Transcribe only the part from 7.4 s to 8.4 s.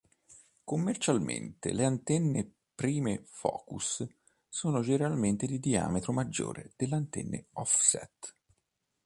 offset.